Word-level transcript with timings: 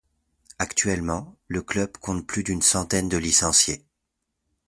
Actuellement, 0.57 1.35
le 1.47 1.61
club 1.61 1.95
compte 1.97 2.25
plus 2.25 2.41
d'une 2.43 2.63
centaine 2.63 3.07
de 3.07 3.17
licenciés. 3.17 3.85